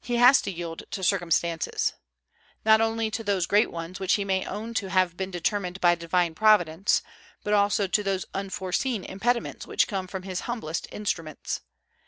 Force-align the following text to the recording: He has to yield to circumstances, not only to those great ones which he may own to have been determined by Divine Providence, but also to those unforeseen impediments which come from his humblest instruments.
He 0.00 0.14
has 0.18 0.40
to 0.42 0.50
yield 0.52 0.84
to 0.92 1.02
circumstances, 1.02 1.94
not 2.64 2.80
only 2.80 3.10
to 3.10 3.24
those 3.24 3.46
great 3.48 3.68
ones 3.68 3.98
which 3.98 4.12
he 4.12 4.24
may 4.24 4.46
own 4.46 4.74
to 4.74 4.90
have 4.90 5.16
been 5.16 5.32
determined 5.32 5.80
by 5.80 5.96
Divine 5.96 6.36
Providence, 6.36 7.02
but 7.42 7.52
also 7.52 7.88
to 7.88 8.02
those 8.04 8.26
unforeseen 8.32 9.02
impediments 9.02 9.66
which 9.66 9.88
come 9.88 10.06
from 10.06 10.22
his 10.22 10.42
humblest 10.46 10.86
instruments. 10.92 11.62